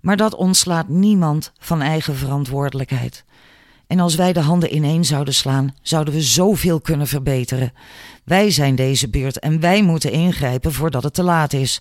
[0.00, 3.24] Maar dat ontslaat niemand van eigen verantwoordelijkheid.
[3.86, 7.72] En als wij de handen ineen zouden slaan, zouden we zoveel kunnen verbeteren.
[8.24, 11.80] Wij zijn deze buurt en wij moeten ingrijpen voordat het te laat is.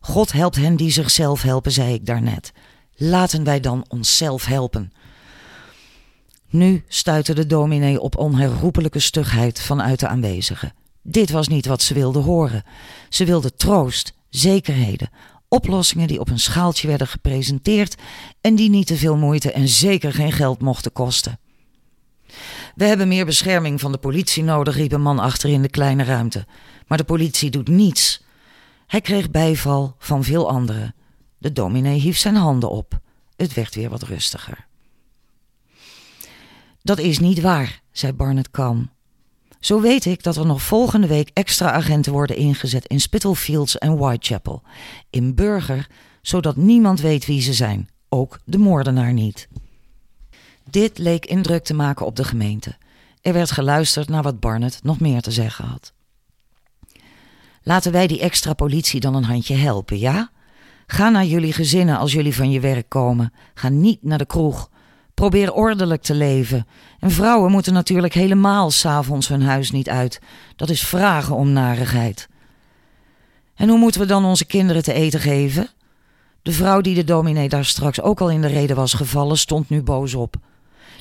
[0.00, 2.52] God helpt hen die zichzelf helpen, zei ik daarnet.
[2.94, 4.92] Laten wij dan onszelf helpen.
[6.50, 10.72] Nu stuitte de dominee op onherroepelijke stugheid vanuit de aanwezigen.
[11.02, 12.64] Dit was niet wat ze wilde horen.
[13.08, 15.10] Ze wilde troost, zekerheden,
[15.48, 17.94] oplossingen die op een schaaltje werden gepresenteerd
[18.40, 21.38] en die niet te veel moeite en zeker geen geld mochten kosten.
[22.74, 26.04] We hebben meer bescherming van de politie nodig, riep een man achter in de kleine
[26.04, 26.46] ruimte.
[26.86, 28.24] Maar de politie doet niets.
[28.86, 30.94] Hij kreeg bijval van veel anderen.
[31.38, 33.00] De dominee hief zijn handen op.
[33.36, 34.66] Het werd weer wat rustiger.
[36.82, 38.90] Dat is niet waar, zei Barnett kalm.
[39.60, 43.96] Zo weet ik dat er nog volgende week extra agenten worden ingezet in Spitalfields en
[43.96, 44.62] Whitechapel.
[45.10, 45.88] In Burger,
[46.22, 49.48] zodat niemand weet wie ze zijn, ook de moordenaar niet.
[50.70, 52.76] Dit leek indruk te maken op de gemeente.
[53.20, 55.92] Er werd geluisterd naar wat Barnett nog meer te zeggen had.
[57.68, 60.30] Laten wij die extra politie dan een handje helpen, ja?
[60.86, 63.32] Ga naar jullie gezinnen als jullie van je werk komen.
[63.54, 64.70] Ga niet naar de kroeg.
[65.14, 66.66] Probeer ordelijk te leven.
[67.00, 70.20] En vrouwen moeten natuurlijk helemaal s'avonds hun huis niet uit.
[70.56, 72.28] Dat is vragen om narigheid.
[73.54, 75.68] En hoe moeten we dan onze kinderen te eten geven?
[76.42, 79.68] De vrouw die de dominee daar straks ook al in de reden was gevallen, stond
[79.68, 80.36] nu boos op.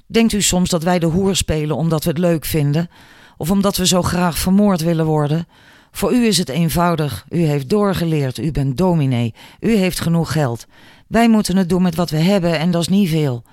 [0.08, 2.90] Denkt u soms dat wij de hoer spelen omdat we het leuk vinden?
[3.38, 5.48] Of omdat we zo graag vermoord willen worden?
[5.96, 7.26] Voor u is het eenvoudig.
[7.30, 8.38] U heeft doorgeleerd.
[8.38, 9.34] U bent dominee.
[9.60, 10.66] U heeft genoeg geld.
[11.08, 13.44] Wij moeten het doen met wat we hebben en dat is niet veel.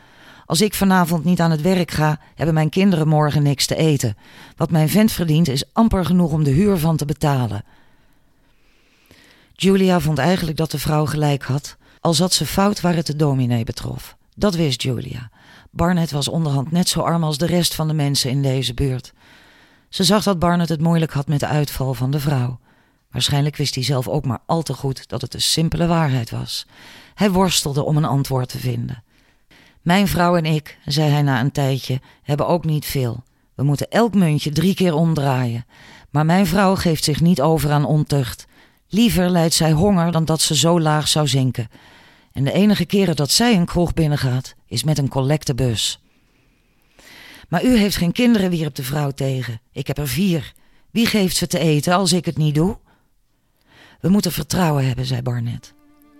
[0.46, 4.16] Als ik vanavond niet aan het werk ga, hebben mijn kinderen morgen niks te eten.
[4.56, 7.64] Wat mijn vent verdient is amper genoeg om de huur van te betalen.
[9.52, 13.16] Julia vond eigenlijk dat de vrouw gelijk had, al zat ze fout waar het de
[13.16, 14.16] dominee betrof.
[14.34, 15.30] Dat wist Julia.
[15.70, 19.12] Barnett was onderhand net zo arm als de rest van de mensen in deze buurt.
[19.92, 22.58] Ze zag dat Barnett het moeilijk had met de uitval van de vrouw.
[23.10, 26.66] Waarschijnlijk wist hij zelf ook maar al te goed dat het de simpele waarheid was.
[27.14, 29.02] Hij worstelde om een antwoord te vinden.
[29.82, 33.22] Mijn vrouw en ik, zei hij na een tijdje, hebben ook niet veel.
[33.54, 35.66] We moeten elk muntje drie keer omdraaien.
[36.10, 38.46] Maar mijn vrouw geeft zich niet over aan ontucht.
[38.88, 41.68] Liever lijdt zij honger dan dat ze zo laag zou zinken.
[42.32, 46.01] En de enige keren dat zij een kroeg binnengaat, is met een collectebus.
[47.52, 49.60] Maar u heeft geen kinderen, wierp de vrouw tegen.
[49.72, 50.52] Ik heb er vier.
[50.90, 52.78] Wie geeft ze te eten als ik het niet doe?
[54.00, 55.74] We moeten vertrouwen hebben, zei Barnett.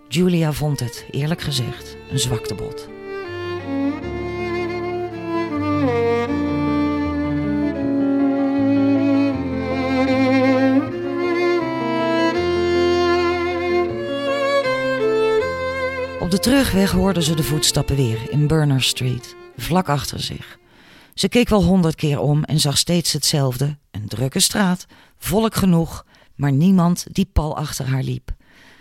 [0.09, 2.89] Julia vond het, eerlijk gezegd, een zwaktebod.
[16.21, 20.61] Op de terugweg hoorden ze de voetstappen weer in Burner Street, vlak achter zich.
[21.23, 24.87] Ze keek wel honderd keer om en zag steeds hetzelfde: een drukke straat,
[25.19, 28.35] volk genoeg, maar niemand die pal achter haar liep.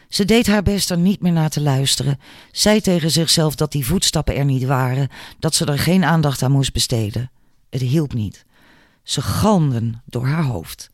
[0.10, 2.20] Ze deed haar best er niet meer naar te luisteren,
[2.52, 6.52] zei tegen zichzelf dat die voetstappen er niet waren, dat ze er geen aandacht aan
[6.52, 7.32] moest besteden.
[7.70, 8.46] Het hielp niet.
[9.04, 10.90] Ze galmden door haar hoofd.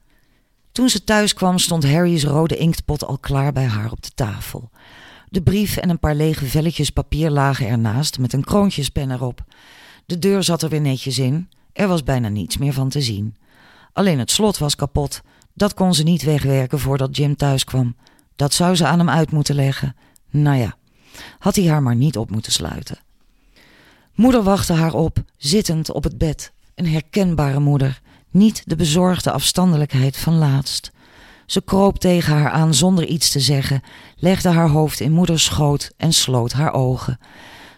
[0.71, 4.69] Toen ze thuis kwam, stond Harry's rode inktpot al klaar bij haar op de tafel.
[5.29, 9.45] De brief en een paar lege velletjes papier lagen ernaast met een kroontjespen erop.
[10.07, 11.49] De deur zat er weer netjes in.
[11.73, 13.35] Er was bijna niets meer van te zien.
[13.93, 15.21] Alleen het slot was kapot.
[15.53, 17.95] Dat kon ze niet wegwerken voordat Jim thuis kwam.
[18.35, 19.95] Dat zou ze aan hem uit moeten leggen.
[20.29, 20.75] Nou ja,
[21.39, 22.97] had hij haar maar niet op moeten sluiten.
[24.15, 26.51] Moeder wachtte haar op, zittend op het bed.
[26.75, 30.91] Een herkenbare moeder, niet de bezorgde afstandelijkheid van laatst.
[31.45, 33.81] Ze kroop tegen haar aan zonder iets te zeggen,
[34.15, 37.19] legde haar hoofd in moeders schoot en sloot haar ogen.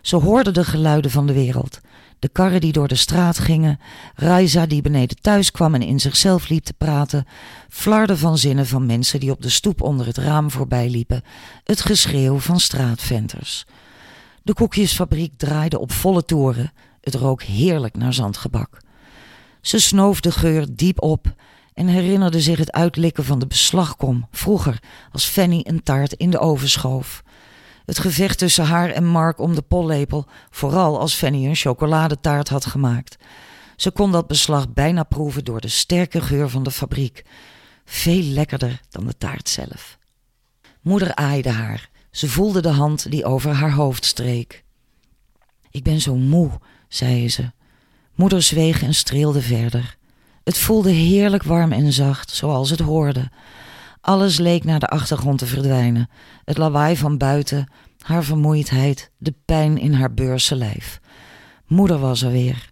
[0.02, 1.80] Ze hoorde de geluiden van de wereld
[2.20, 3.80] de karren die door de straat gingen,
[4.16, 7.26] Raisa die beneden thuis kwam en in zichzelf liep te praten,
[7.70, 11.24] flarden van zinnen van mensen die op de stoep onder het raam voorbij liepen,
[11.64, 13.66] het geschreeuw van straatventers.
[14.44, 16.72] De koekjesfabriek draaide op volle toeren,
[17.02, 18.78] het rook heerlijk naar zandgebak.
[19.62, 21.34] Ze snoof de geur diep op
[21.74, 24.80] en herinnerde zich het uitlikken van de beslagkom vroeger
[25.12, 27.24] als Fanny een taart in de oven schoof.
[27.90, 32.66] Het gevecht tussen haar en Mark om de pollepel, vooral als Fanny een chocoladetaart had
[32.66, 33.18] gemaakt.
[33.76, 37.26] Ze kon dat beslag bijna proeven door de sterke geur van de fabriek.
[37.86, 39.98] Veel lekkerder dan de taart zelf.
[40.82, 41.90] Moeder aaide haar.
[42.12, 44.64] Ze voelde de hand die over haar hoofd streek.
[45.72, 46.50] Ik ben zo moe,
[46.88, 47.52] zei ze.
[48.16, 49.98] Moeder zweeg en streelde verder.
[50.44, 53.32] Het voelde heerlijk warm en zacht, zoals het hoorde.
[54.10, 56.10] Alles leek naar de achtergrond te verdwijnen.
[56.46, 61.00] Het lawaai van buiten, haar vermoeidheid, de pijn in haar beurse lijf.
[61.68, 62.72] Moeder was er weer.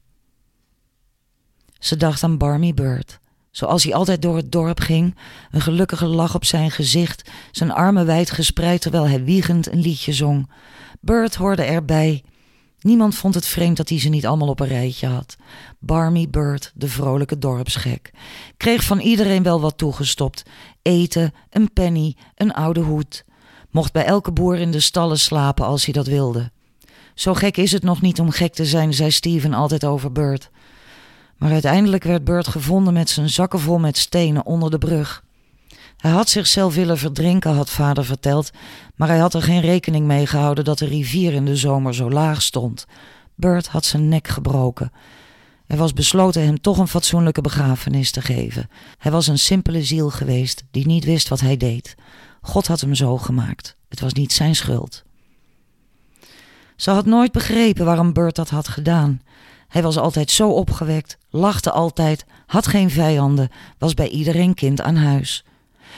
[1.79, 3.19] Ze dacht aan Barmy Bird.
[3.51, 5.17] Zoals hij altijd door het dorp ging,
[5.51, 10.13] een gelukkige lach op zijn gezicht, zijn armen wijd gespreid terwijl hij wiegend een liedje
[10.13, 10.51] zong.
[11.01, 12.23] Bird hoorde erbij.
[12.88, 15.35] Niemand vond het vreemd dat hij ze niet allemaal op een rijtje had.
[15.79, 18.11] Barmy Bird, de vrolijke dorpsgek,
[18.57, 20.43] kreeg van iedereen wel wat toegestopt:
[20.81, 23.25] eten, een penny, een oude hoed.
[23.71, 26.51] Mocht bij elke boer in de stallen slapen als hij dat wilde.
[27.13, 30.49] Zo gek is het nog niet om gek te zijn, zei Steven altijd over Bird.
[31.38, 35.23] Maar uiteindelijk werd Bert gevonden met zijn zakken vol met stenen onder de brug.
[36.08, 38.51] Hij had zichzelf willen verdrinken, had vader verteld,
[38.95, 42.10] maar hij had er geen rekening mee gehouden dat de rivier in de zomer zo
[42.10, 42.86] laag stond.
[43.36, 44.91] Bert had zijn nek gebroken.
[45.66, 48.70] Er was besloten hem toch een fatsoenlijke begrafenis te geven.
[48.97, 51.95] Hij was een simpele ziel geweest die niet wist wat hij deed.
[52.41, 53.76] God had hem zo gemaakt.
[53.89, 55.03] Het was niet zijn schuld.
[56.76, 59.22] Ze had nooit begrepen waarom Bert dat had gedaan.
[59.68, 64.95] Hij was altijd zo opgewekt, lachte altijd, had geen vijanden, was bij iedereen kind aan
[64.95, 65.45] huis.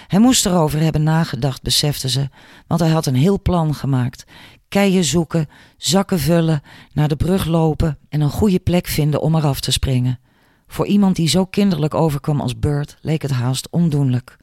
[0.10, 2.30] Hij moest erover hebben nagedacht, besefte ze,
[2.68, 4.24] want hij had een heel plan gemaakt.
[4.68, 6.62] Keien zoeken, zakken vullen,
[6.94, 10.20] naar de brug lopen en een goede plek vinden om eraf te springen.
[10.68, 14.38] Voor iemand die zo kinderlijk overkwam als Bert leek het haast ondoenlijk.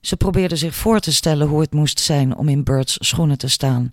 [0.00, 3.48] Ze probeerde zich voor te stellen hoe het moest zijn om in Bert's schoenen te
[3.48, 3.92] staan,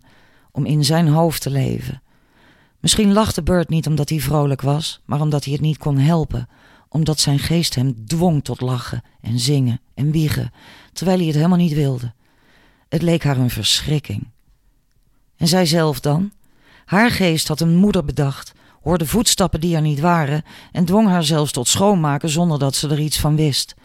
[0.52, 2.02] om in zijn hoofd te leven.
[2.80, 6.48] Misschien lachte Bert niet omdat hij vrolijk was, maar omdat hij het niet kon helpen,
[6.98, 10.52] omdat zijn geest hem dwong tot lachen en zingen en wiegen,
[10.94, 12.14] terwijl hij het helemaal niet wilde.
[12.90, 14.28] Het leek haar een verschrikking.
[15.36, 16.32] En zij zelf dan?
[16.86, 21.24] Haar geest had een moeder bedacht, hoorde voetstappen die er niet waren en dwong haar
[21.24, 23.76] zelfs tot schoonmaken zonder dat ze er iets van wist.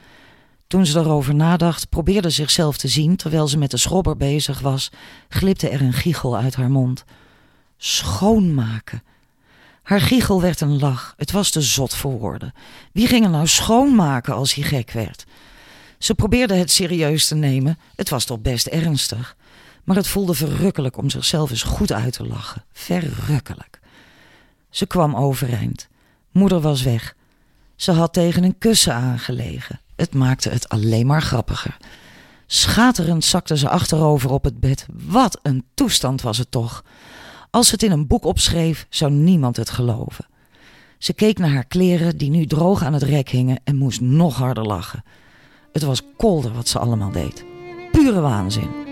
[0.66, 4.90] Toen ze erover nadacht, probeerde zichzelf te zien terwijl ze met de schrobber bezig was,
[5.28, 7.04] glipte er een giechel uit haar mond.
[7.76, 9.02] Schoonmaken.
[9.82, 11.14] Haar giechel werd een lach.
[11.16, 12.52] Het was te zot voor woorden.
[12.92, 15.24] Wie ging er nou schoonmaken als hij gek werd?
[15.98, 17.78] Ze probeerde het serieus te nemen.
[17.94, 19.36] Het was toch best ernstig.
[19.84, 22.64] Maar het voelde verrukkelijk om zichzelf eens goed uit te lachen.
[22.72, 23.80] Verrukkelijk.
[24.70, 25.88] Ze kwam overeind.
[26.30, 27.14] Moeder was weg.
[27.76, 29.80] Ze had tegen een kussen aangelegen.
[29.96, 31.76] Het maakte het alleen maar grappiger.
[32.46, 34.86] Schaterend zakte ze achterover op het bed.
[34.92, 36.84] Wat een toestand was het toch.
[37.52, 40.26] Als ze het in een boek opschreef, zou niemand het geloven.
[40.98, 44.36] Ze keek naar haar kleren die nu droog aan het rek hingen en moest nog
[44.36, 45.04] harder lachen.
[45.72, 47.44] Het was kolder wat ze allemaal deed.
[47.90, 48.91] Pure waanzin.